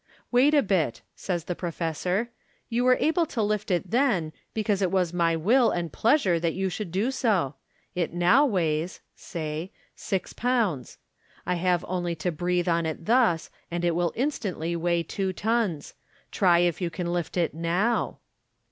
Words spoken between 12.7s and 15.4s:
it thus, and it will instantly weigh two